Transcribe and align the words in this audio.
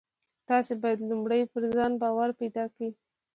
تاسې 0.49 0.73
بايد 0.81 0.99
لومړی 1.09 1.41
پر 1.51 1.63
ځان 1.75 1.91
باور 2.01 2.29
پيدا 2.39 2.63
کړئ. 2.73 2.89